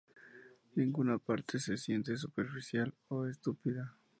[0.73, 3.95] Ninguna parte se siente superficial o estúpida.